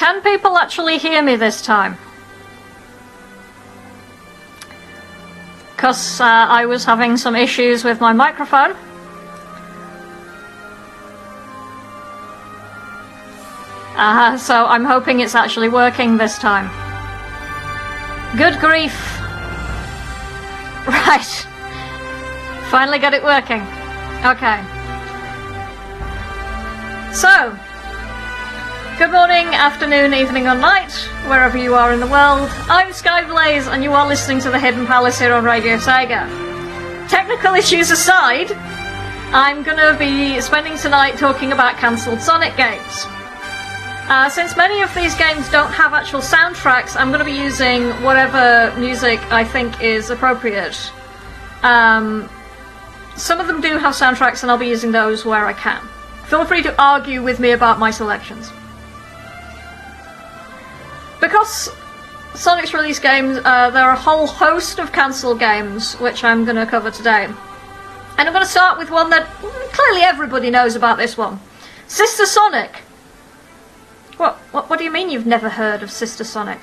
[0.00, 1.94] can people actually hear me this time?
[5.76, 8.74] Because uh, I was having some issues with my microphone.
[13.94, 16.66] Uh, so I'm hoping it's actually working this time.
[18.38, 18.96] Good grief.
[20.86, 21.46] Right.
[22.70, 23.60] Finally got it working.
[24.24, 24.58] Okay.
[27.12, 27.54] So,
[29.00, 30.92] good morning, afternoon, evening, or night,
[31.26, 32.50] wherever you are in the world.
[32.68, 36.28] I'm Sky Blaze, and you are listening to the Hidden Palace here on Radio Sega.
[37.08, 38.52] Technical issues aside,
[39.32, 43.06] I'm gonna be spending tonight talking about cancelled Sonic games.
[44.10, 47.88] Uh, since many of these games don't have actual soundtracks, I'm going to be using
[48.02, 50.92] whatever music I think is appropriate.
[51.62, 52.28] Um,
[53.16, 55.80] some of them do have soundtracks, and I'll be using those where I can.
[56.26, 58.52] Feel free to argue with me about my selections.
[61.20, 61.68] Because
[62.34, 66.56] Sonic's release games, uh, there are a whole host of cancelled games which I'm going
[66.56, 67.24] to cover today.
[67.24, 69.26] And I'm going to start with one that
[69.72, 71.40] clearly everybody knows about this one
[71.86, 72.76] Sister Sonic.
[74.16, 76.60] What, what, what do you mean you've never heard of Sister Sonic?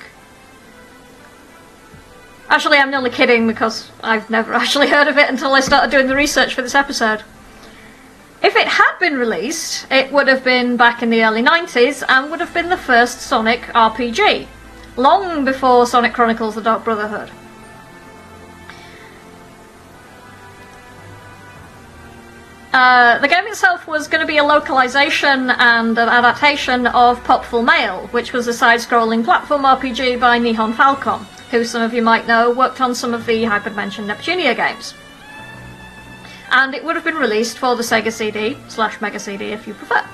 [2.48, 6.06] Actually, I'm nearly kidding because I've never actually heard of it until I started doing
[6.06, 7.22] the research for this episode.
[8.42, 12.30] If it had been released, it would have been back in the early 90s and
[12.30, 14.46] would have been the first Sonic RPG,
[14.96, 17.30] long before Sonic Chronicles The Dark Brotherhood.
[22.72, 27.64] Uh, the game itself was going to be a localization and an adaptation of Popful
[27.64, 32.02] Mail, which was a side scrolling platform RPG by Nihon Falcom, who some of you
[32.02, 34.94] might know worked on some of the Hyperdimension Neptunia games.
[36.50, 39.74] And it would have been released for the Sega CD, slash Mega CD if you
[39.74, 40.04] prefer.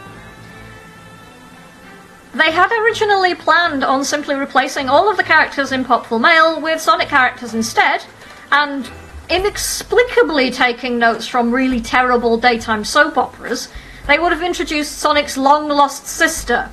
[2.34, 6.80] They had originally planned on simply replacing all of the characters in Popful Mail with
[6.80, 8.04] Sonic characters instead,
[8.50, 8.90] and
[9.30, 13.68] inexplicably taking notes from really terrible daytime soap operas,
[14.08, 16.70] they would have introduced Sonic's long lost sister,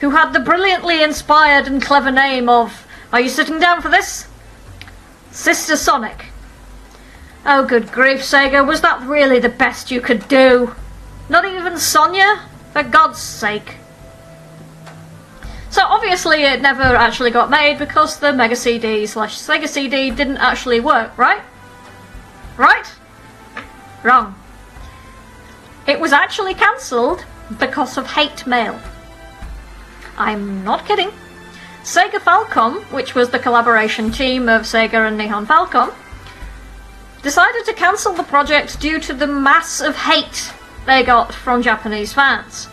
[0.00, 4.28] who had the brilliantly inspired and clever name of Are you sitting down for this?
[5.32, 6.29] Sister Sonic.
[7.46, 10.74] Oh, good grief, Sega, was that really the best you could do?
[11.28, 12.42] Not even Sonia?
[12.72, 13.76] For God's sake.
[15.70, 20.36] So obviously it never actually got made because the Mega CD slash Sega CD didn't
[20.36, 21.40] actually work, right?
[22.56, 22.92] Right?
[24.02, 24.34] Wrong.
[25.86, 27.24] It was actually cancelled
[27.58, 28.78] because of hate mail.
[30.18, 31.10] I'm not kidding.
[31.82, 35.94] Sega Falcom, which was the collaboration team of Sega and Nihon Falcom,
[37.22, 40.52] decided to cancel the project due to the mass of hate
[40.86, 42.68] they got from Japanese fans.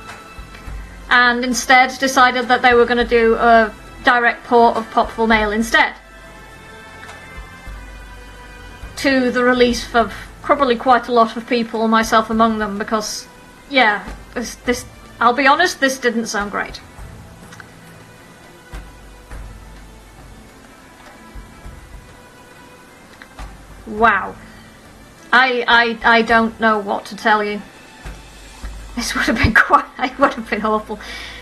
[1.09, 5.51] And instead decided that they were going to do a direct port of Popful Mail
[5.51, 5.93] instead
[8.97, 13.27] to the relief of probably quite a lot of people, myself among them, because,
[13.69, 14.85] yeah, this, this
[15.19, 16.79] I'll be honest, this didn't sound great.
[23.87, 24.35] Wow.
[25.31, 27.61] I, I, I don't know what to tell you.
[28.95, 30.99] This would have been quite, it would have been awful.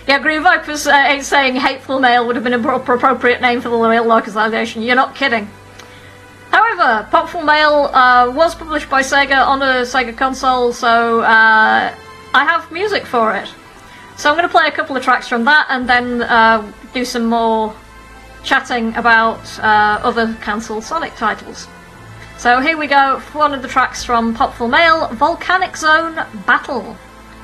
[0.07, 3.77] Yeah, Green Viper's uh, saying hateful mail would have been an appropriate name for the
[3.77, 4.83] localization.
[4.83, 5.49] You're not kidding.
[6.51, 11.93] However, Popful Mail uh, was published by Sega on a Sega console, so uh,
[12.33, 13.51] I have music for it.
[14.17, 17.03] So I'm going to play a couple of tracks from that and then uh, do
[17.03, 17.75] some more
[18.43, 21.67] chatting about uh, other cancelled Sonic titles.
[22.37, 26.15] So here we go, one of the tracks from Popful Mail, Volcanic Zone
[26.45, 26.97] Battle.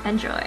[0.04, 0.46] Enjoy.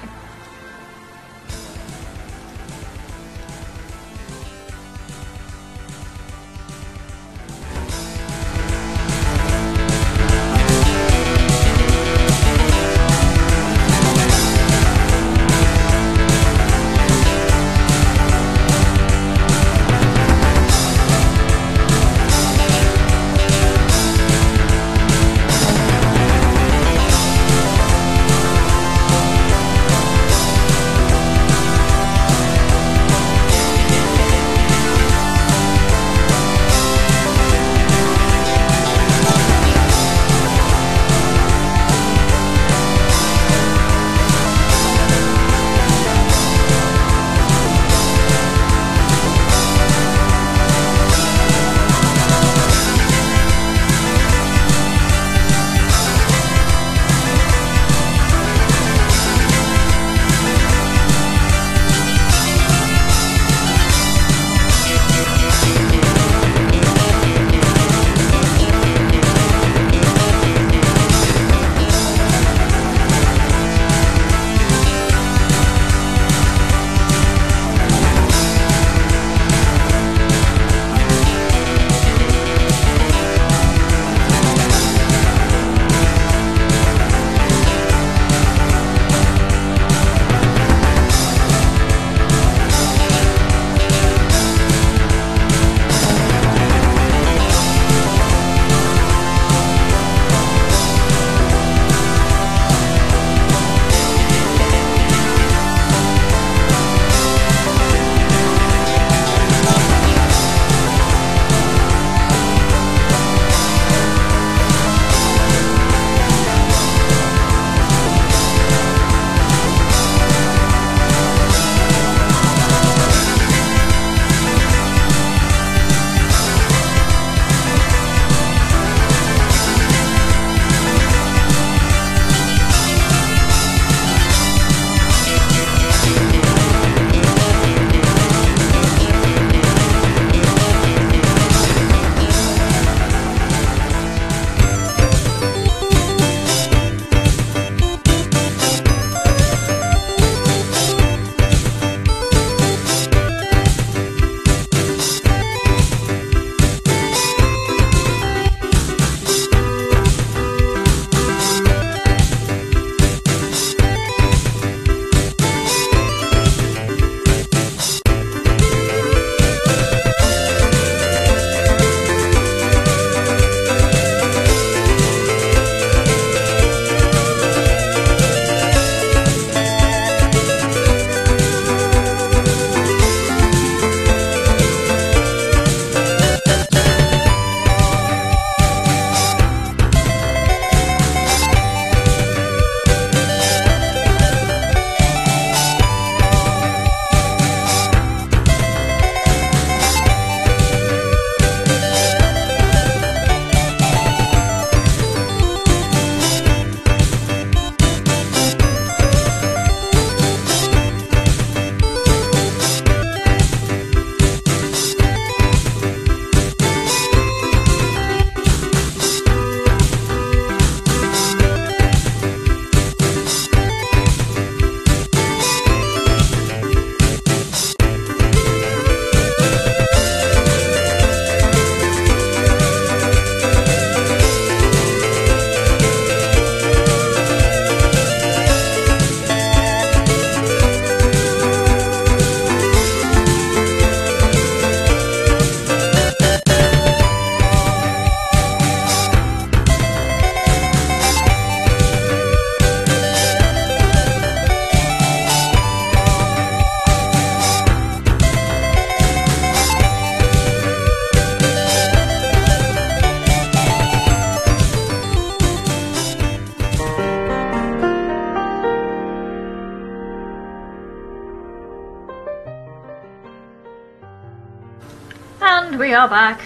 [276.08, 276.42] Back.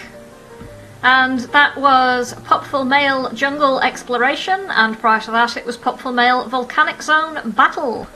[1.02, 6.46] And that was Popful Mail Jungle Exploration, and prior to that it was Popful Mail
[6.48, 8.06] Volcanic Zone Battle.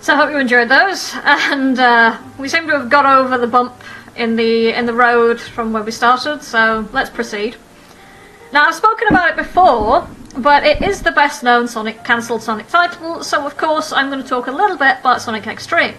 [0.00, 3.46] So I hope you enjoyed those, and uh, we seem to have got over the
[3.46, 3.74] bump
[4.16, 7.56] in the in the road from where we started, so let's proceed.
[8.52, 12.68] Now I've spoken about it before, but it is the best known Sonic cancelled Sonic
[12.68, 15.94] title, so of course I'm going to talk a little bit about Sonic X-treme.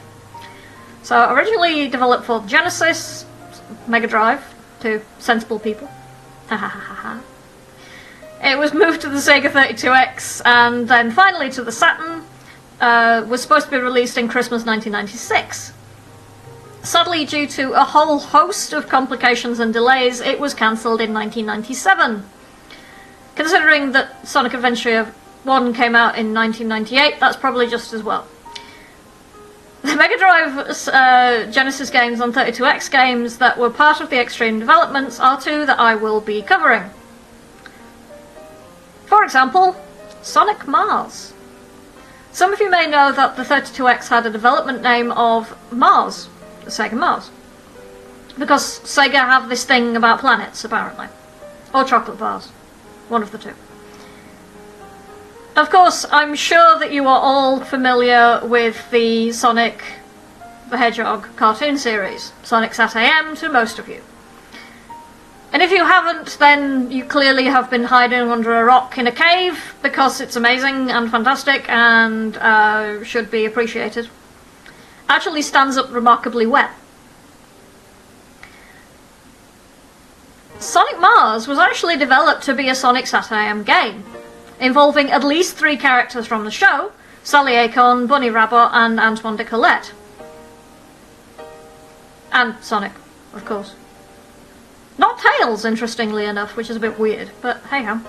[1.04, 3.26] So originally developed for Genesis,
[3.88, 5.90] Mega Drive, to sensible people.
[8.44, 12.24] it was moved to the Sega 32X and then finally to the Saturn.
[12.80, 15.72] Uh, was supposed to be released in Christmas 1996.
[16.82, 22.24] Sadly, due to a whole host of complications and delays, it was cancelled in 1997.
[23.36, 25.14] Considering that Sonic Adventure
[25.44, 28.28] 1 came out in 1998, that's probably just as well.
[29.82, 34.60] The Mega Drive uh, Genesis games on 32X games that were part of the X-treme
[34.60, 36.84] developments are two that I will be covering.
[39.08, 39.76] For example,
[40.22, 41.34] Sonic Mars.
[42.32, 46.30] Some of you may know that the 32X had a development name of Mars,
[46.64, 47.32] the Sega Mars.
[48.38, 51.08] Because Sega have this thing about planets, apparently.
[51.74, 52.50] Or chocolate bars.
[53.10, 53.54] One of the two.
[55.56, 59.84] Of course, I'm sure that you are all familiar with the Sonic
[60.70, 64.02] the Hedgehog cartoon series, Sonic Sat AM to most of you.
[65.52, 69.12] And if you haven't, then you clearly have been hiding under a rock in a
[69.12, 74.10] cave because it's amazing and fantastic and uh, should be appreciated.
[75.10, 76.72] Actually stands up remarkably well.
[80.60, 84.06] Sonic Mars was actually developed to be a Sonic Sat AM game
[84.62, 86.92] involving at least three characters from the show
[87.24, 89.92] Sally Acorn, Bunnie Rabbot, and Antoine D'Coolette.
[92.32, 92.94] And Sonic,
[93.34, 93.76] of course.
[94.98, 98.02] Not Tails, interestingly enough, which is a bit weird, but hey ho.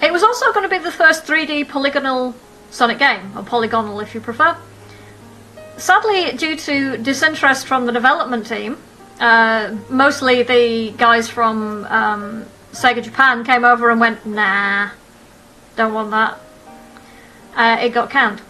[0.00, 2.34] It was also going to be the first 3D polygonal
[2.70, 4.56] Sonic game, or polygonal if you prefer.
[5.76, 8.78] Sadly, due to disinterest from the development team,
[9.20, 14.90] uh, mostly the guys from um, Sega Japan came over and went, nah,
[15.76, 16.38] don't want that.
[17.54, 18.40] Uh, it got canned.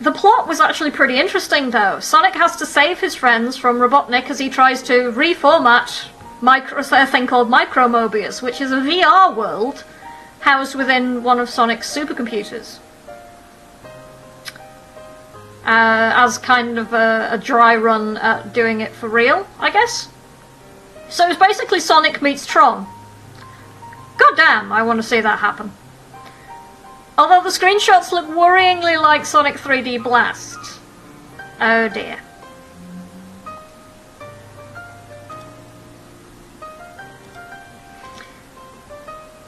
[0.00, 2.00] The plot was actually pretty interesting though.
[2.00, 6.08] Sonic has to save his friends from Robotnik as he tries to reformat
[6.40, 9.84] micro, a thing called Micro Mobius, which is a VR world
[10.40, 12.78] housed within one of Sonic's supercomputers.
[15.66, 20.08] Uh, as kind of a, a dry run at doing it for real, I guess.
[21.10, 22.86] So it's basically Sonic meets Tron.
[24.16, 25.72] God damn, I want to see that happen.
[27.18, 30.80] Although the screenshots look worryingly like Sonic 3D Blast.
[31.60, 32.18] Oh dear.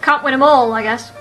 [0.03, 1.13] Can't win them all, I guess.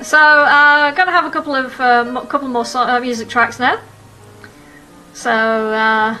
[0.00, 3.78] So, uh, gonna have a couple of uh, couple more so uh, music tracks now.
[5.12, 6.16] So, uh,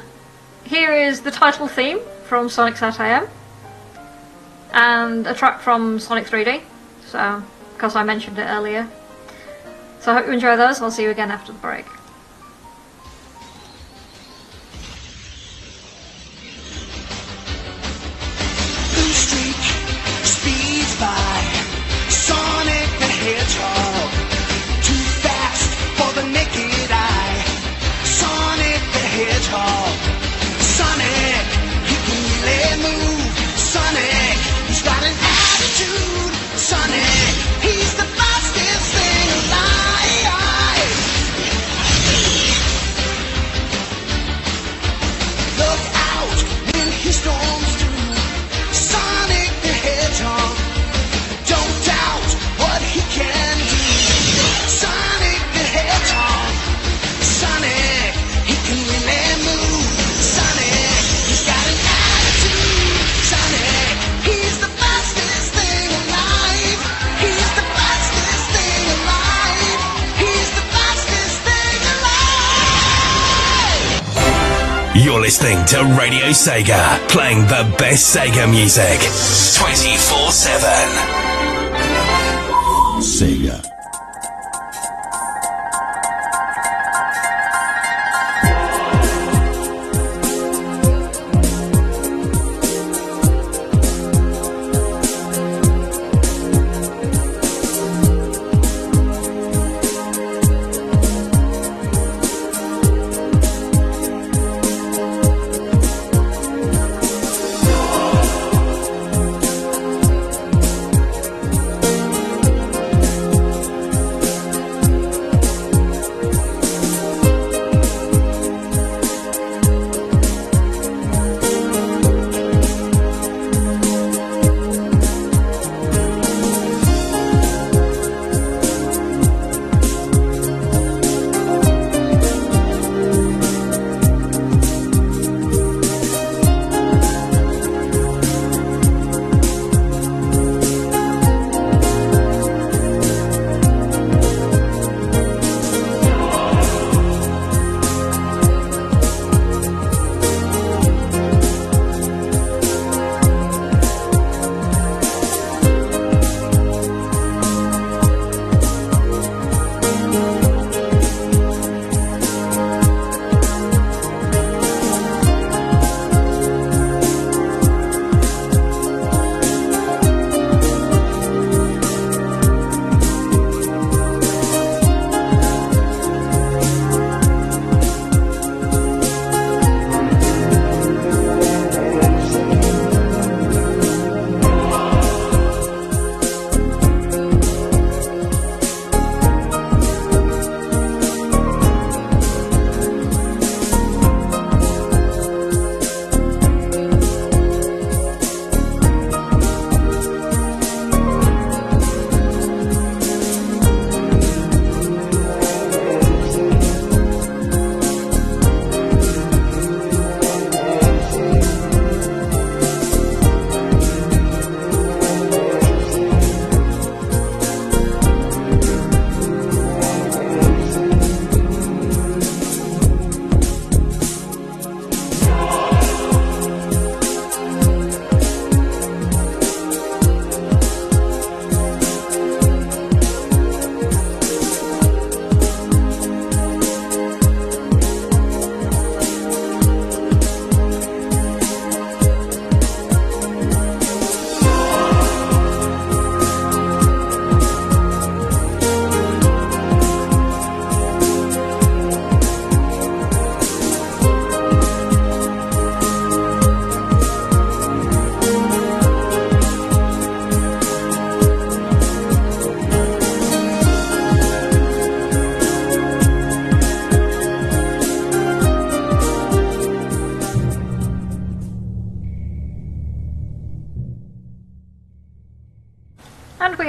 [0.64, 2.00] here is the title theme
[2.30, 3.26] from Sonic Sat AM
[4.72, 6.62] and a track from Sonic 3D,
[7.04, 8.88] so because I mentioned it earlier.
[9.98, 10.80] So I hope you enjoy those.
[10.80, 11.86] I'll see you again after the break.
[75.30, 78.98] Listening to Radio Sega, playing the best Sega music
[79.56, 80.68] 24 7.
[83.00, 83.69] Sega.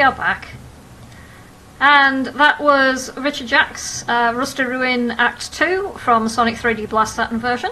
[0.01, 0.47] We are back.
[1.79, 7.69] And that was Richard Jacques' uh, Ruin Act 2 from Sonic 3D Blast Saturn version.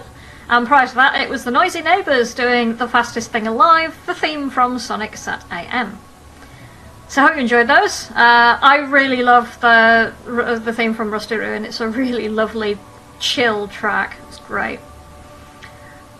[0.48, 4.14] And prior to that, it was the Noisy Neighbours doing The Fastest Thing Alive, the
[4.14, 5.98] theme from Sonic Sat AM.
[7.08, 8.08] So I hope you enjoyed those.
[8.12, 8.14] Uh,
[8.62, 11.64] I really love the the theme from Rusty Ruin.
[11.64, 12.78] It's a really lovely,
[13.18, 14.18] chill track.
[14.28, 14.78] It's great.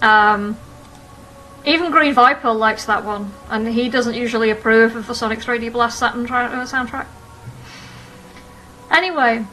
[0.02, 0.56] Um,
[1.64, 5.72] even Green Viper likes that one, and he doesn't usually approve of the Sonic 3D
[5.72, 7.06] Blast uh, soundtrack.
[8.90, 9.44] Anyway,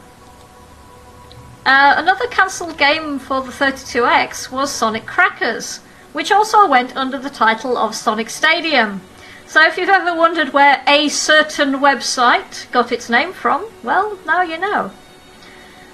[1.66, 5.78] uh, another cancelled game for the 32X was Sonic Crackers,
[6.12, 9.02] which also went under the title of Sonic Stadium.
[9.46, 14.42] So if you've ever wondered where a certain website got its name from, well, now
[14.42, 14.92] you know.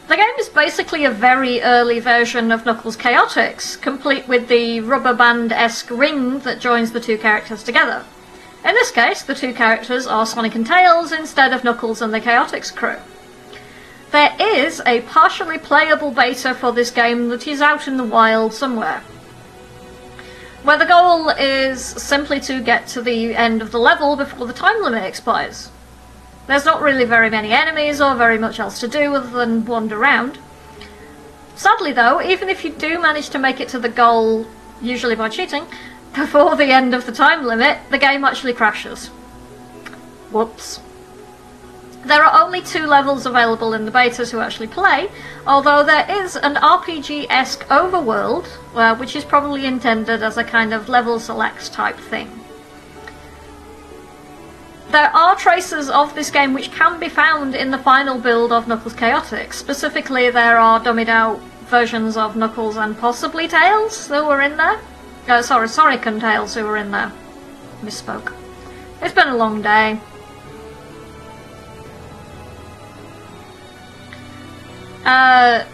[0.09, 5.15] The game is basically a very early version of Knuckles Chaotix, complete with the rubber
[5.15, 8.05] band-esque ring that joins the two characters together.
[8.65, 12.21] In this case, the two characters are Sonic and Tails instead of Knuckles and the
[12.21, 12.97] Chaotix crew.
[14.11, 18.53] There is a partially playable beta for this game that is out in the wild
[18.53, 19.03] somewhere
[20.65, 24.53] where the goal is simply to get to the end of the level before the
[24.53, 25.71] time limit expires.
[26.47, 29.99] There's not really very many enemies or very much else to do other than wander
[29.99, 30.39] around.
[31.57, 34.47] Sadly though, even if you do manage to make it to the goal,
[34.83, 35.67] usually by cheating,
[36.15, 39.09] before the end of the time limit, the game actually crashes.
[40.31, 40.81] Whoops.
[42.05, 45.09] There are only two levels available in the beta to actually play,
[45.47, 50.91] although there is an RPG-esque overworld, uh, which is probably intended as a kind of
[50.91, 52.44] level select type thing.
[54.91, 58.69] There are traces of this game which can be found in the final build of
[58.69, 59.55] Knuckles Chaotix.
[59.55, 64.81] Specifically, there are dummied out versions of Knuckles and possibly Tails who were in there.
[65.27, 67.11] Uh, sorry, Sonic and Tails who were in there.
[67.83, 68.33] Misspoke.
[69.03, 69.99] It's been a long day.
[75.05, 75.65] Uh,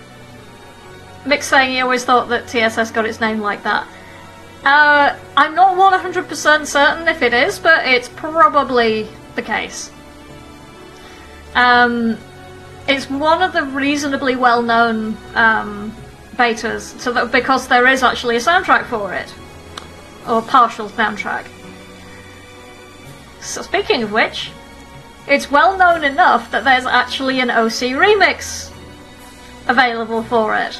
[1.25, 3.87] Mick saying he always thought that TSS got its name like that.
[4.65, 9.91] Uh, I'm not 100% certain if it is, but it's probably the case.
[11.55, 12.19] Um,
[12.87, 15.97] it's one of the reasonably well-known um,
[16.35, 19.33] betas, so that because there is actually a soundtrack for it,
[20.29, 21.47] or partial soundtrack.
[23.41, 24.51] So speaking of which,
[25.27, 28.71] it's well known enough that there's actually an OC remix
[29.69, 30.79] available for it.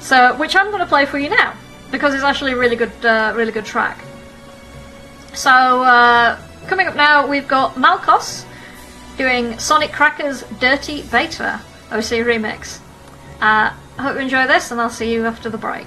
[0.00, 1.54] So, which I'm going to play for you now
[1.92, 4.02] because it's actually a really good, uh, really good track.
[5.34, 8.44] So, uh, coming up now, we've got Malkos
[9.16, 11.60] doing Sonic Crackers Dirty Beta
[11.92, 12.80] OC remix.
[13.40, 15.86] Uh, I hope you enjoy this, and I'll see you after the break.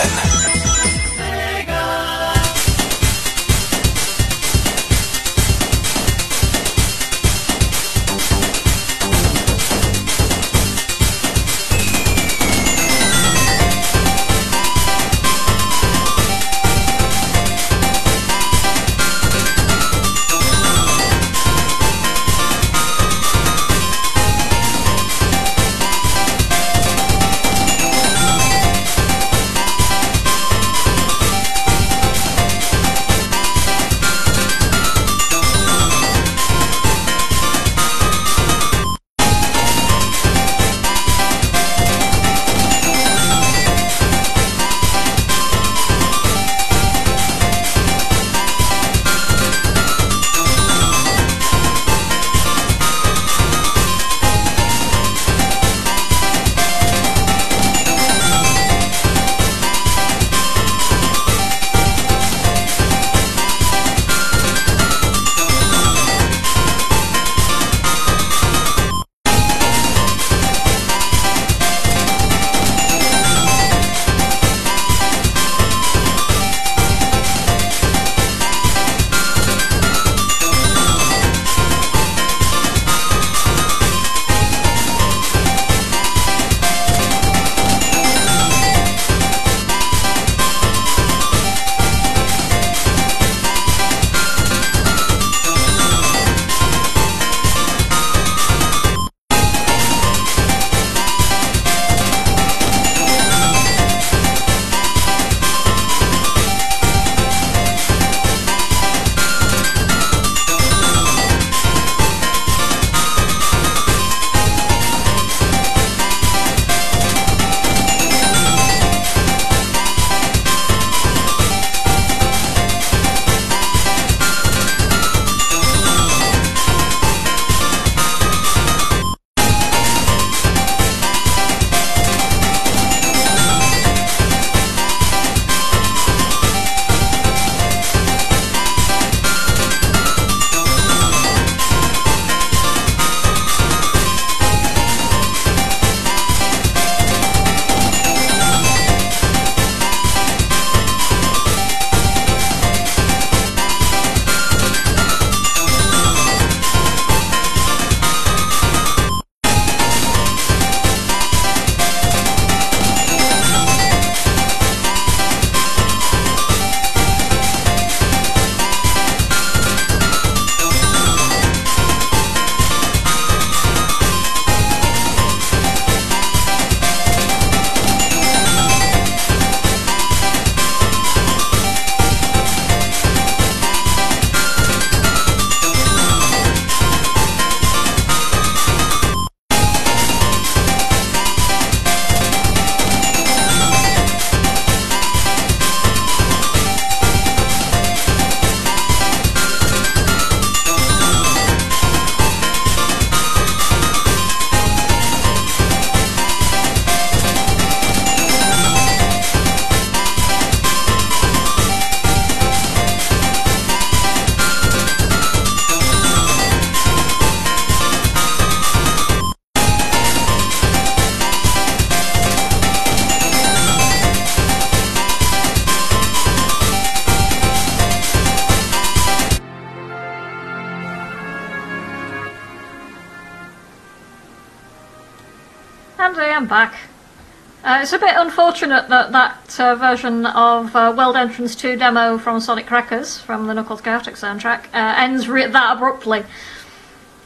[237.83, 242.39] It's a bit unfortunate that that uh, version of uh, World Entrance 2 demo from
[242.39, 246.23] Sonic Crackers from the Knuckles Chaotix soundtrack uh, ends that abruptly.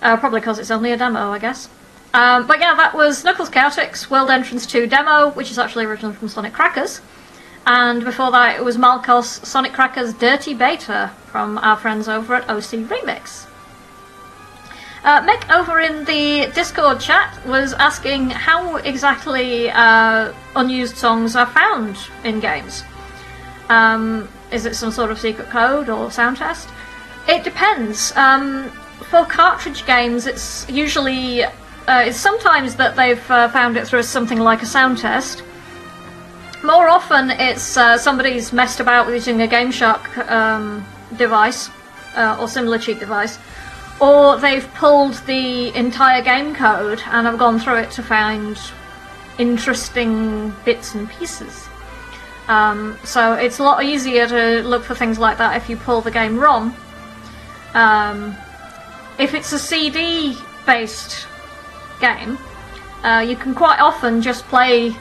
[0.01, 1.69] Uh, probably because it's only a demo, I guess.
[2.13, 6.15] Um, but yeah, that was Knuckles Chaotix World Entrance 2 demo, which is actually originally
[6.15, 6.99] from Sonic Crackers.
[7.65, 12.49] And before that, it was Malkos Sonic Crackers Dirty Beta from our friends over at
[12.49, 13.47] OC Remix.
[15.05, 21.45] Uh, Mick over in the Discord chat was asking how exactly uh, unused songs are
[21.45, 22.83] found in games.
[23.69, 26.67] Um, is it some sort of secret code or sound test?
[27.27, 28.13] It depends.
[28.15, 28.71] Um,
[29.11, 31.51] for cartridge games, it's usually uh,
[31.87, 35.43] it's sometimes that they've uh, found it through something like a sound test.
[36.63, 40.83] More often, it's uh, somebody's messed about using a GameShark um,
[41.15, 41.69] device
[42.15, 43.37] uh, or similar cheap device
[43.99, 48.59] or they've pulled the entire game code and I've gone through it to find
[49.37, 51.67] interesting bits and pieces.
[52.47, 56.01] Um, so it's a lot easier to look for things like that if you pull
[56.01, 56.75] the game ROM.
[57.73, 58.35] Um,
[59.17, 61.27] if it's a CD based
[61.99, 62.37] game,
[63.03, 64.95] uh, you can quite often just play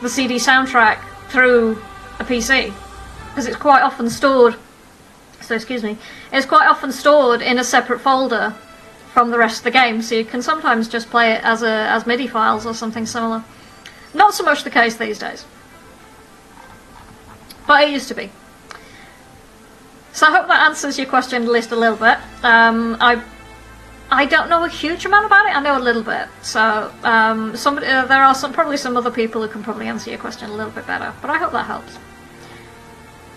[0.00, 1.72] the CD soundtrack through
[2.18, 2.72] a PC
[3.28, 4.56] because it's quite often stored.
[5.42, 5.98] So excuse me,
[6.32, 8.54] it's quite often stored in a separate folder
[9.12, 11.70] from the rest of the game, so you can sometimes just play it as a
[11.70, 13.44] as MIDI files or something similar.
[14.14, 15.44] Not so much the case these days,
[17.66, 18.30] but it used to be.
[20.12, 22.18] So I hope that answers your question at least a little bit.
[22.42, 23.22] Um, I
[24.10, 25.56] I don't know a huge amount about it.
[25.56, 26.28] I know a little bit.
[26.42, 30.10] So um, somebody, uh, there are some probably some other people who can probably answer
[30.10, 31.14] your question a little bit better.
[31.22, 31.98] But I hope that helps.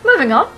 [0.03, 0.51] Moving on.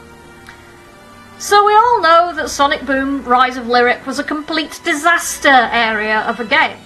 [1.40, 6.22] So we all know that Sonic Boom Rise of Lyric was a complete disaster area
[6.22, 6.78] of a game.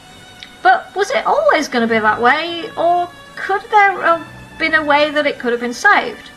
[0.62, 4.28] But was it always going to be that way, or could there have
[4.60, 6.32] been a way that it could have been saved?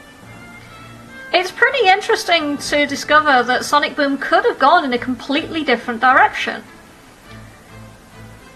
[1.33, 6.01] It's pretty interesting to discover that Sonic Boom could have gone in a completely different
[6.01, 6.63] direction.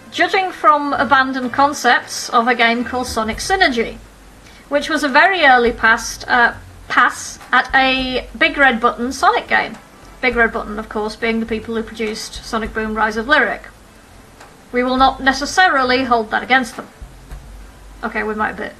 [0.09, 3.97] Judging from abandoned concepts of a game called Sonic Synergy,
[4.69, 6.53] which was a very early past, uh,
[6.89, 9.77] pass at a Big Red Button Sonic game.
[10.21, 13.67] Big Red Button, of course, being the people who produced Sonic Boom Rise of Lyric.
[14.71, 16.87] We will not necessarily hold that against them.
[18.03, 18.73] Okay, we might a bit.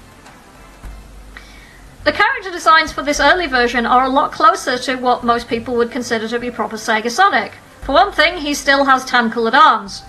[2.03, 5.75] The character designs for this early version are a lot closer to what most people
[5.75, 7.53] would consider to be proper Sega Sonic.
[7.81, 10.03] For one thing, he still has tan coloured arms.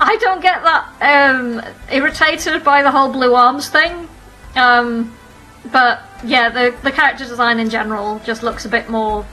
[0.00, 4.08] I don't get that um, irritated by the whole blue arms thing.
[4.54, 5.17] Um,
[5.66, 9.26] but yeah, the, the character design in general just looks a bit more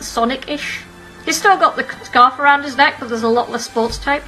[0.00, 0.82] Sonic ish.
[1.24, 4.22] He's still got the scarf around his neck, but there's a lot less sports tape.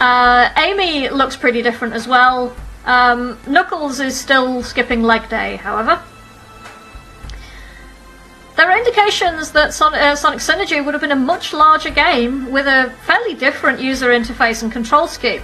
[0.00, 2.54] Uh, Amy looks pretty different as well.
[2.84, 6.02] Um, Knuckles is still skipping leg day, however.
[8.56, 12.52] There are indications that Son- uh, Sonic Synergy would have been a much larger game
[12.52, 15.42] with a fairly different user interface and control scheme.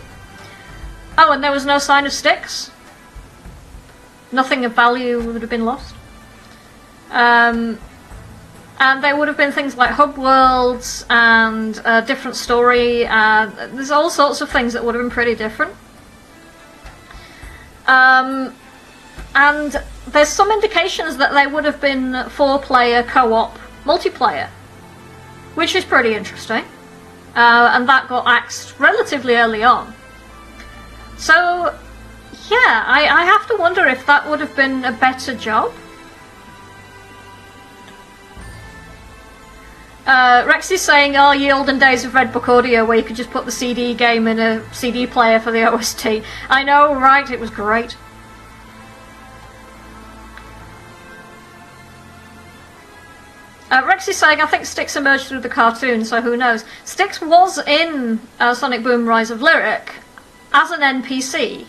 [1.18, 2.69] Oh, and there was no sign of sticks?
[4.32, 5.94] Nothing of value would have been lost.
[7.10, 7.78] Um,
[8.78, 13.06] and there would have been things like hub worlds and a different story.
[13.06, 15.74] Uh, there's all sorts of things that would have been pretty different.
[17.86, 18.54] Um,
[19.34, 24.48] and there's some indications that there would have been four-player co-op multiplayer,
[25.54, 26.64] which is pretty interesting.
[27.34, 29.92] Uh, and that got axed relatively early on.
[31.18, 31.78] So,
[32.50, 35.72] yeah, I, I have to wonder if that would have been a better job.
[40.04, 43.14] Uh, Rex is saying, oh, ye olden days of Red Book Audio where you could
[43.14, 46.22] just put the CD game in a CD player for the OST.
[46.48, 47.30] I know, right?
[47.30, 47.96] It was great.
[53.70, 56.64] Uh, Rex is saying, I think Sticks emerged through the cartoon, so who knows.
[56.84, 59.92] Sticks was in uh, Sonic Boom Rise of Lyric
[60.52, 61.66] as an NPC.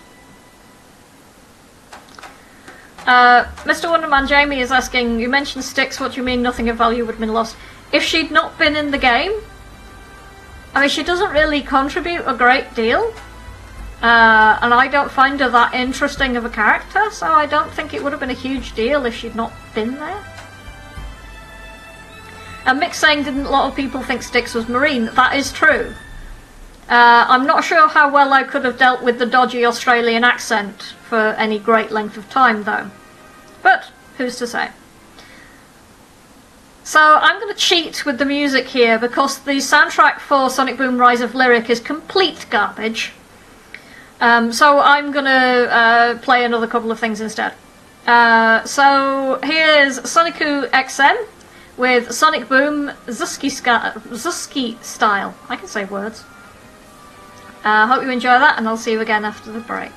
[3.06, 3.90] Uh, Mr.
[3.90, 7.16] Wonderman Jamie is asking, you mentioned Sticks, what do you mean nothing of value would
[7.16, 7.56] have been lost?
[7.92, 9.34] If she'd not been in the game,
[10.74, 13.14] I mean, she doesn't really contribute a great deal.
[14.02, 17.94] Uh, and I don't find her that interesting of a character, so I don't think
[17.94, 20.24] it would have been a huge deal if she'd not been there.
[22.66, 25.06] And Mick saying, didn't a lot of people think Sticks was Marine?
[25.14, 25.94] That is true.
[26.90, 30.94] Uh, I'm not sure how well I could have dealt with the dodgy Australian accent
[31.08, 32.90] for any great length of time, though.
[33.62, 34.70] But who's to say?
[36.84, 40.98] So I'm going to cheat with the music here because the soundtrack for Sonic Boom
[40.98, 43.14] Rise of Lyric is complete garbage.
[44.20, 45.32] Um, so I'm going to
[45.74, 47.54] uh, play another couple of things instead.
[48.06, 51.28] Uh, so here's Sonicu XM
[51.78, 55.36] with Sonic Boom Zuski style.
[55.50, 56.24] I can say words.
[57.64, 59.92] I uh, hope you enjoy that, and I'll see you again after the break.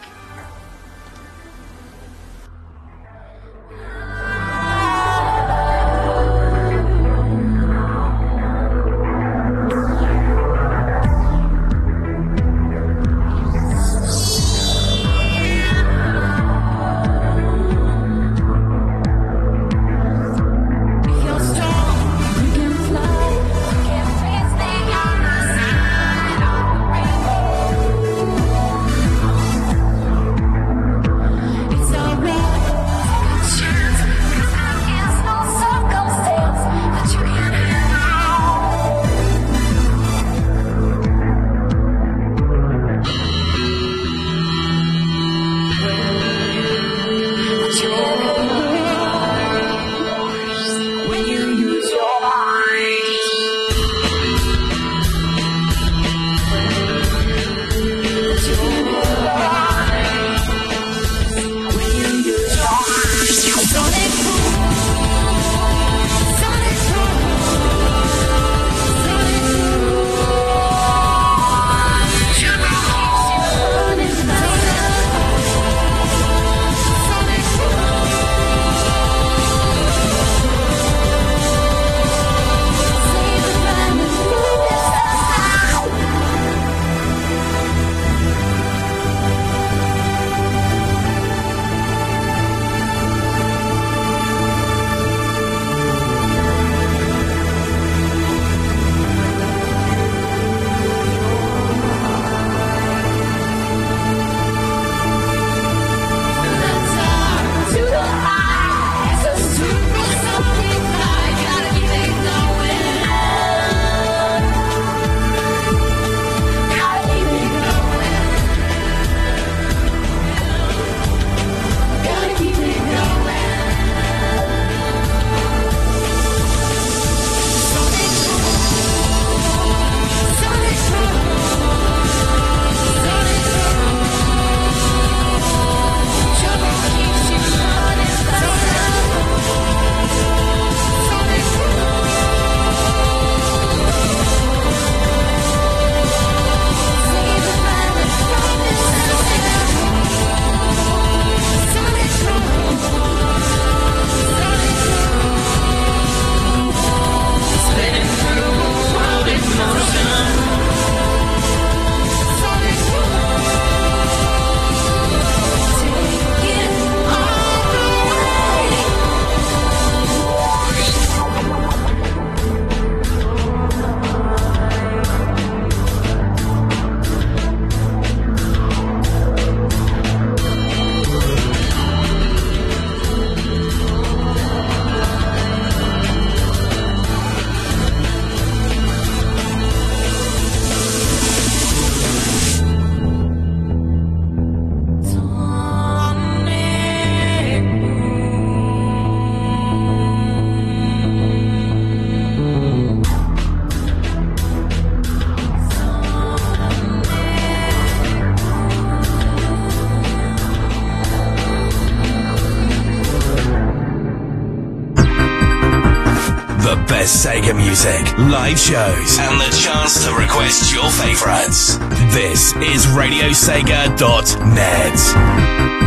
[218.18, 221.76] Live shows, and the chance to request your favorites.
[222.14, 225.83] This is RadioSega.net.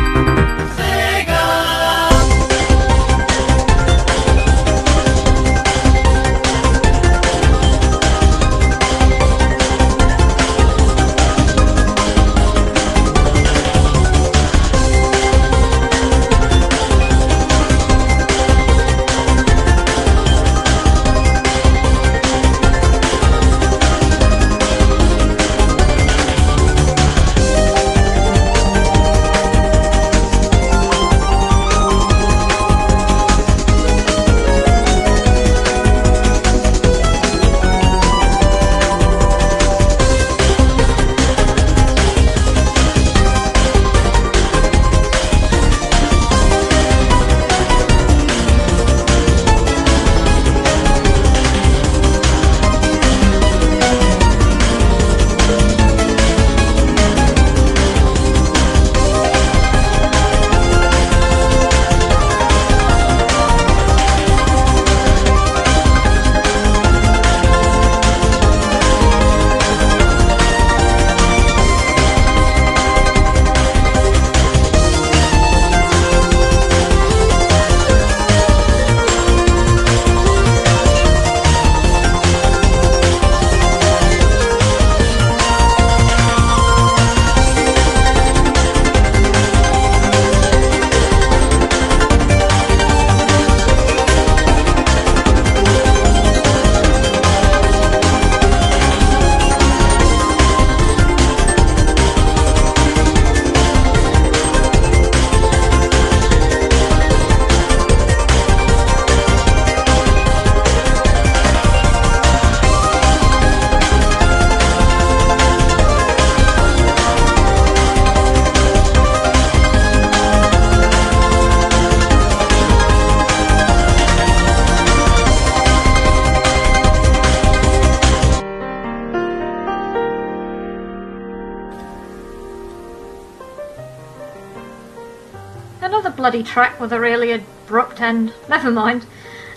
[136.38, 138.32] bloody track with a really abrupt end.
[138.48, 139.04] Never mind.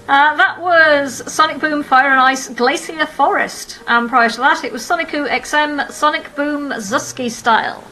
[0.08, 3.80] Uh, that was Sonic Boom Fire and Ice Glacier Forest.
[3.86, 7.84] And prior to that, it was Sonicu XM Sonic Boom Zusky style.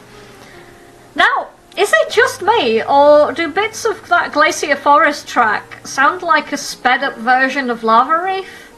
[1.13, 6.51] Now, is it just me, or do bits of that Glacier Forest track sound like
[6.51, 8.71] a sped up version of Lava Reef?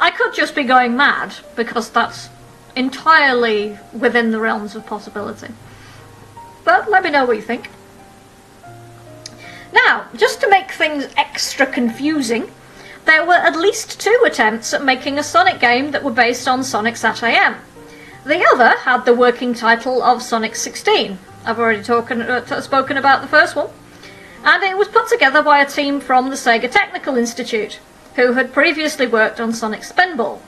[0.00, 2.30] I could just be going mad, because that's
[2.74, 5.52] entirely within the realms of possibility.
[6.64, 7.68] But let me know what you think.
[9.74, 12.50] Now, just to make things extra confusing,
[13.06, 16.62] there were at least two attempts at making a Sonic game that were based on
[16.62, 17.56] Sonic SatAM.
[18.24, 21.18] The other had the working title of Sonic 16.
[21.44, 23.68] I've already talking, uh, spoken about the first one.
[24.44, 27.80] And it was put together by a team from the Sega Technical Institute,
[28.14, 30.38] who had previously worked on Sonic Spinball.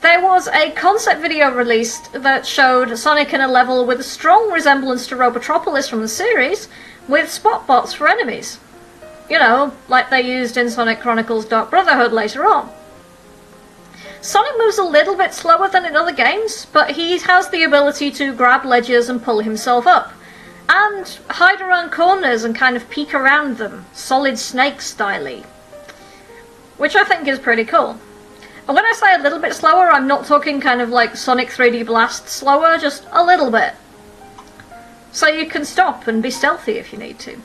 [0.00, 4.50] There was a concept video released that showed Sonic in a level with a strong
[4.50, 6.68] resemblance to Robotropolis from the series,
[7.08, 8.58] with SWATbots for enemies.
[9.28, 12.70] You know, like they used in Sonic Chronicles Dark Brotherhood later on.
[14.20, 18.10] Sonic moves a little bit slower than in other games, but he has the ability
[18.12, 20.12] to grab ledges and pull himself up.
[20.68, 25.44] And hide around corners and kind of peek around them, solid snake styly.
[26.76, 27.98] Which I think is pretty cool.
[28.68, 31.48] And when I say a little bit slower, I'm not talking kind of like Sonic
[31.48, 33.74] 3D Blast slower, just a little bit.
[35.12, 37.38] So you can stop and be stealthy if you need to.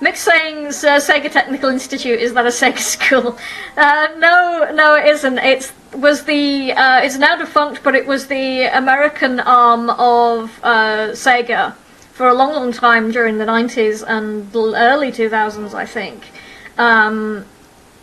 [0.00, 3.38] Mick saying's uh, Sega Technical Institute is that a Sega school?
[3.76, 5.38] Uh, no, no, it isn't.
[5.38, 11.08] It was the uh, it's now defunct, but it was the American arm of uh,
[11.12, 11.74] Sega
[12.12, 16.30] for a long, long time during the '90s and early 2000s, I think,
[16.78, 17.44] um,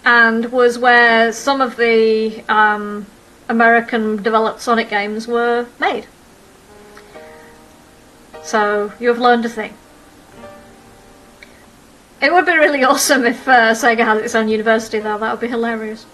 [0.06, 3.08] and was where some of the um,
[3.50, 6.06] American developed Sonic games were made.
[8.48, 9.74] So you have learned a thing.
[12.22, 15.42] It would be really awesome if uh, Sega had its own university though, that would
[15.42, 16.06] be hilarious.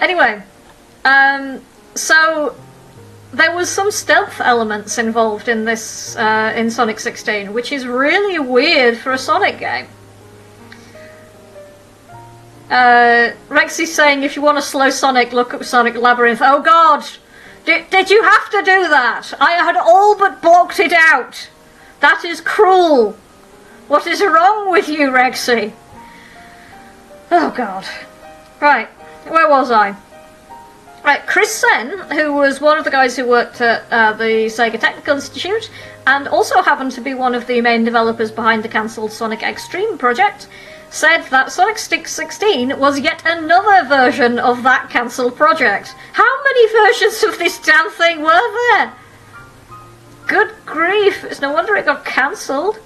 [0.00, 0.42] Anyway,
[1.06, 1.62] um,
[1.94, 2.54] so
[3.32, 8.38] there was some stealth elements involved in this, uh, in Sonic 16, which is really
[8.38, 9.86] weird for a Sonic game.
[12.68, 16.40] Uh, Rexy's saying if you want to slow Sonic, look up Sonic Labyrinth.
[16.42, 17.02] Oh god!
[17.64, 19.32] Did, did you have to do that?
[19.40, 21.48] I had all but blocked it out.
[22.00, 23.16] That is cruel.
[23.88, 25.72] What is wrong with you, Rexy?
[27.30, 27.86] Oh god.
[28.60, 28.88] Right,
[29.28, 29.96] where was I?
[31.04, 34.78] Right, Chris Senn, who was one of the guys who worked at uh, the Sega
[34.78, 35.68] Technical Institute,
[36.06, 39.98] and also happened to be one of the main developers behind the cancelled Sonic X-treme
[39.98, 40.46] project,
[40.92, 45.94] said that Sonic 16 was yet another version of that cancelled project.
[46.12, 48.92] How many versions of this damn thing were there?
[50.26, 52.78] Good grief, it's no wonder it got cancelled.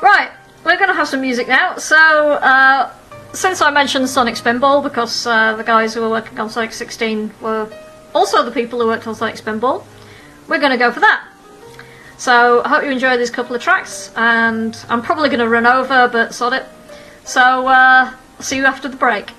[0.00, 0.30] Right,
[0.64, 2.92] we're going to have some music now, so uh,
[3.34, 7.30] since I mentioned Sonic Spinball, because uh, the guys who were working on Sonic 16
[7.42, 7.70] were
[8.14, 9.84] also the people who worked on Sonic Spinball,
[10.48, 11.28] we're going to go for that.
[12.18, 15.66] So I hope you enjoy these couple of tracks, and I'm probably going to run
[15.66, 16.64] over, but sod it.
[17.24, 19.32] So uh, see you after the break.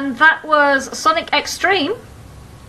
[0.00, 1.94] And that was Sonic X-treme.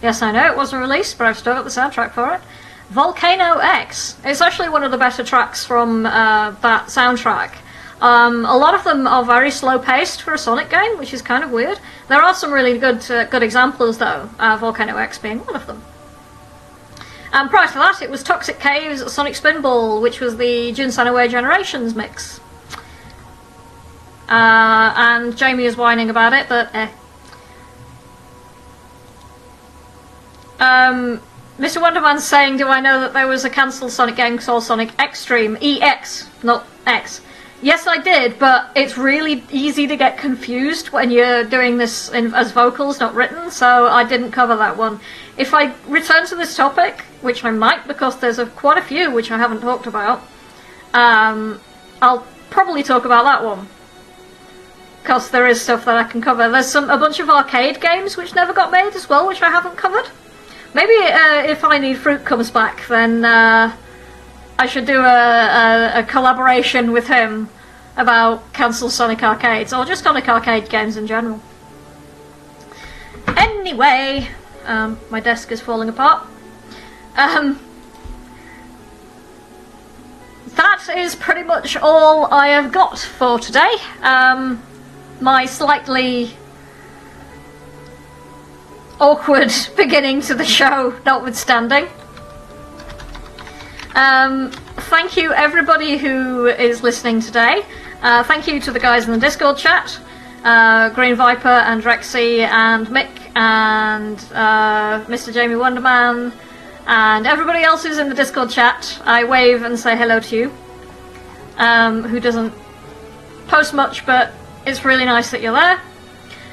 [0.01, 2.41] Yes, I know it wasn't released, but I've still got the soundtrack for it.
[2.89, 4.17] Volcano X.
[4.25, 7.55] It's actually one of the better tracks from uh, that soundtrack.
[8.01, 11.21] Um, a lot of them are very slow paced for a Sonic game, which is
[11.21, 11.79] kind of weird.
[12.09, 15.67] There are some really good uh, good examples though, uh, Volcano X being one of
[15.67, 15.81] them.
[17.31, 21.29] And prior to that, it was Toxic Caves, Sonic Spinball, which was the Jun Away
[21.29, 22.41] Generations mix.
[24.27, 26.89] Uh, and Jamie is whining about it, but eh.
[30.61, 31.19] Um,
[31.57, 31.81] Mr.
[31.81, 35.57] Wonderman's saying, do I know that there was a cancelled Sonic game called Sonic Extreme?
[35.59, 37.21] EX, not X.
[37.63, 42.33] Yes, I did, but it's really easy to get confused when you're doing this in,
[42.35, 44.99] as vocals, not written, so I didn't cover that one.
[45.35, 49.11] If I return to this topic, which I might because there's a, quite a few
[49.11, 50.21] which I haven't talked about,
[50.93, 51.59] um,
[52.01, 53.67] I'll probably talk about that one.
[55.01, 56.49] Because there is stuff that I can cover.
[56.49, 59.49] There's some a bunch of arcade games which never got made as well, which I
[59.49, 60.07] haven't covered.
[60.73, 63.75] Maybe uh, if I Need Fruit comes back, then uh,
[64.57, 67.49] I should do a, a, a collaboration with him
[67.97, 71.41] about cancelled Sonic arcades, or just Sonic arcade games in general.
[73.35, 74.29] Anyway,
[74.65, 76.25] um, my desk is falling apart.
[77.17, 77.59] Um,
[80.55, 83.73] that is pretty much all I have got for today.
[84.01, 84.63] Um,
[85.19, 86.31] my slightly
[89.01, 91.87] awkward beginning to the show notwithstanding.
[93.93, 97.65] Um, thank you, everybody who is listening today.
[98.01, 99.99] Uh, thank you to the guys in the Discord chat
[100.43, 105.33] uh, Green Viper and Rexy and Mick and uh, Mr.
[105.33, 106.33] Jamie Wonderman
[106.87, 108.99] and everybody else who's in the Discord chat.
[109.05, 110.51] I wave and say hello to you.
[111.57, 112.53] Um, who doesn't
[113.47, 114.31] post much, but
[114.65, 115.79] it's really nice that you're there.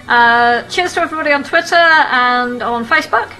[0.09, 3.32] Uh, cheers to everybody on Twitter and on Facebook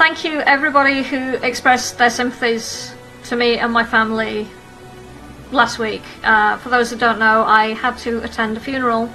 [0.00, 4.48] thank you everybody who expressed their sympathies to me and my family
[5.52, 6.00] last week.
[6.24, 9.08] Uh, for those who don't know, I had to attend a funeral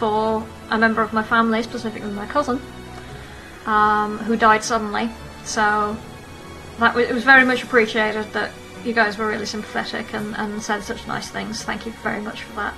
[0.00, 2.60] for a member of my family, specifically my cousin,
[3.66, 5.08] um, who died suddenly.
[5.44, 5.96] So
[6.80, 8.50] that it was very much appreciated that
[8.84, 11.62] you guys were really sympathetic and, and said such nice things.
[11.62, 12.74] Thank you very much for that.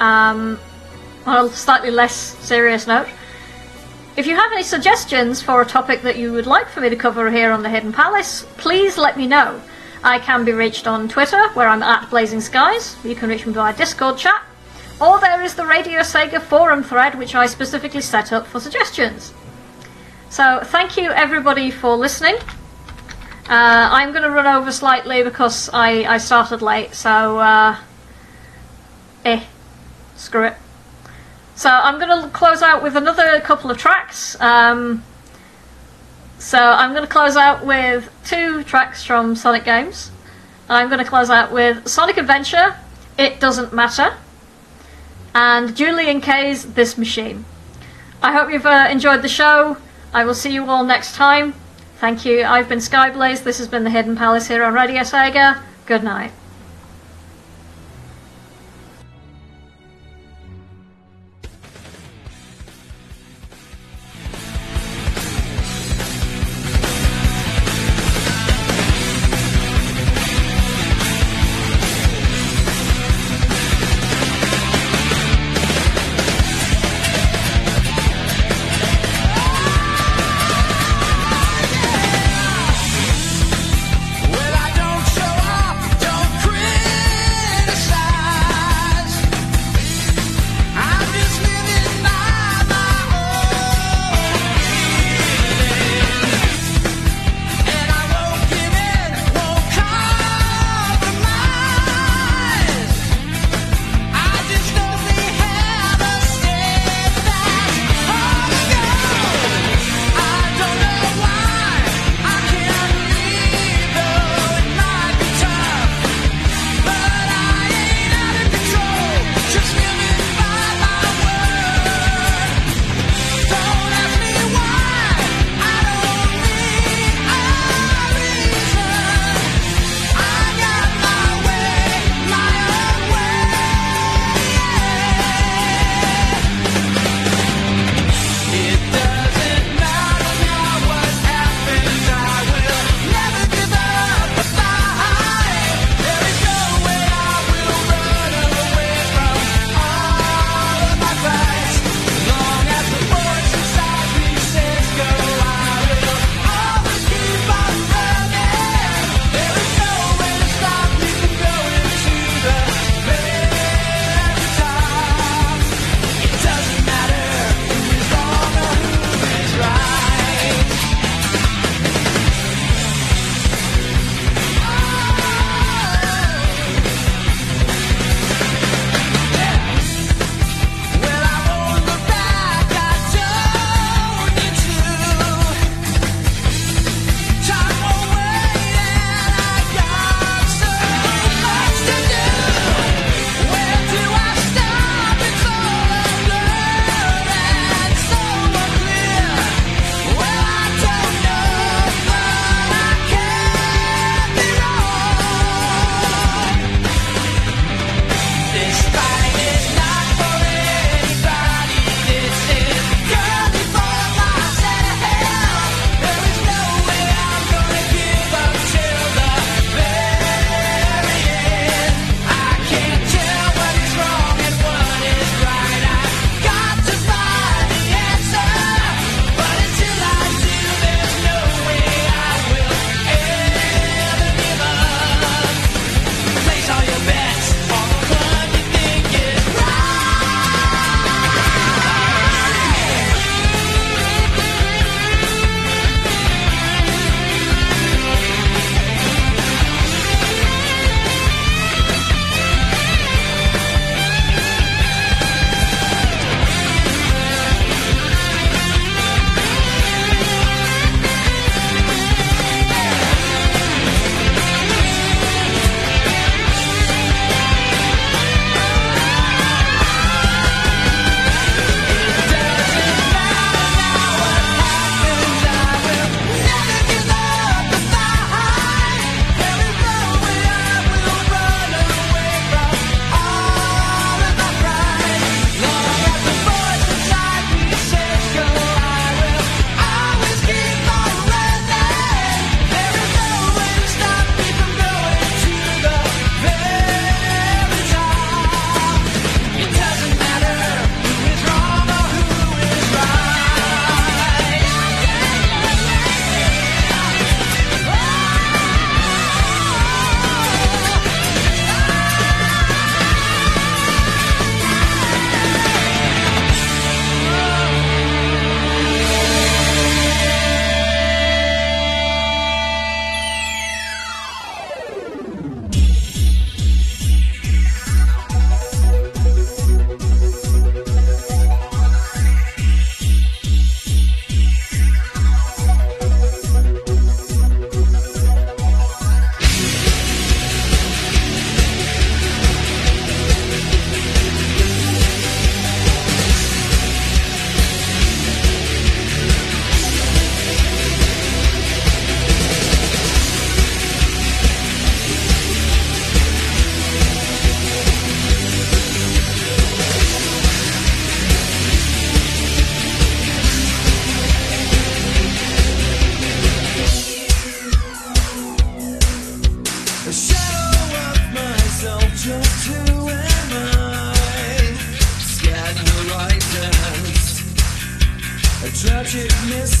[0.00, 0.58] Um,
[1.26, 3.08] on a slightly less serious note,
[4.16, 6.96] if you have any suggestions for a topic that you would like for me to
[6.96, 9.60] cover here on the Hidden Palace, please let me know.
[10.02, 12.96] I can be reached on Twitter, where I'm at Blazing Skies.
[13.04, 14.42] You can reach me via Discord chat.
[15.00, 19.32] Or there is the Radio Sega forum thread, which I specifically set up for suggestions.
[20.28, 22.36] So, thank you everybody for listening.
[23.48, 27.76] Uh, I'm going to run over slightly because I, I started late, so, uh,
[29.24, 29.42] eh,
[30.20, 30.54] screw it.
[31.56, 34.40] So I'm going to close out with another couple of tracks.
[34.40, 35.02] Um,
[36.38, 40.10] so I'm going to close out with two tracks from Sonic games.
[40.68, 42.76] I'm going to close out with Sonic Adventure,
[43.18, 44.16] It Doesn't Matter,
[45.34, 47.44] and Julien-K's This Machine.
[48.22, 49.76] I hope you've uh, enjoyed the show.
[50.12, 51.54] I will see you all next time.
[51.98, 52.44] Thank you.
[52.44, 53.42] I've been Skyblaze.
[53.42, 55.60] This has been the Hidden Palace here on Radio Sega.
[55.86, 56.32] Good night.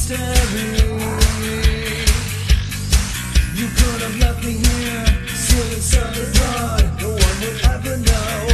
[0.08, 0.16] You
[3.76, 7.00] could have left me here, stealing the abroad.
[7.00, 8.48] No one would ever know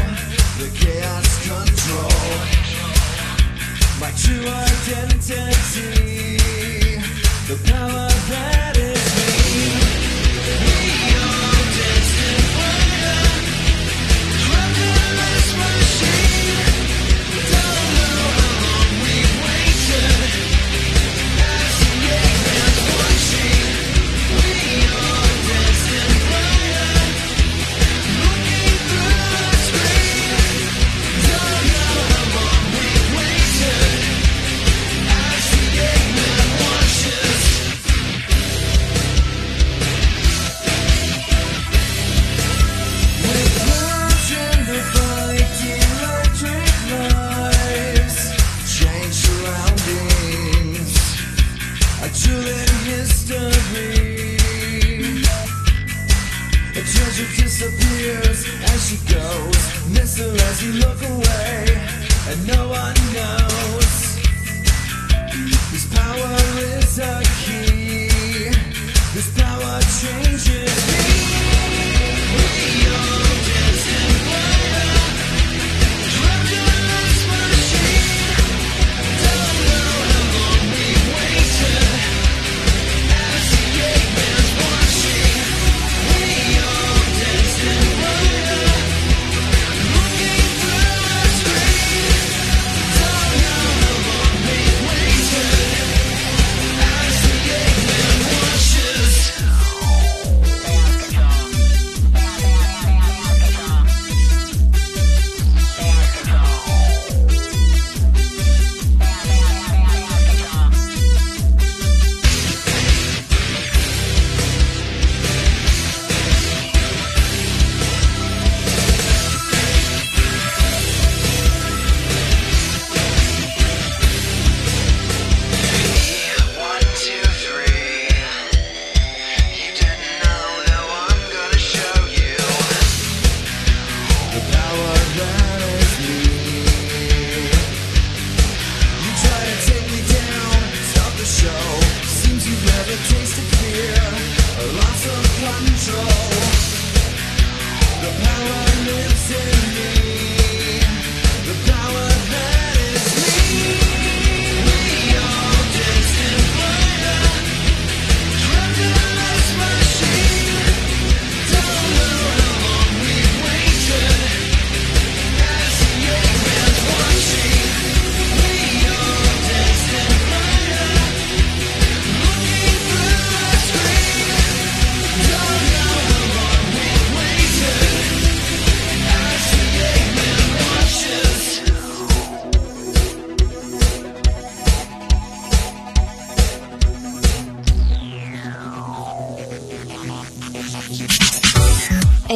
[0.58, 2.10] the chaos control.
[4.00, 5.56] My true identity,
[7.46, 8.05] the power.